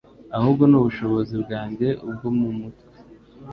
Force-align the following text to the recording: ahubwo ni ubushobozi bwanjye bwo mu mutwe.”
ahubwo 0.37 0.63
ni 0.67 0.75
ubushobozi 0.79 1.33
bwanjye 1.43 1.87
bwo 2.13 2.29
mu 2.37 2.49
mutwe.” 2.59 2.85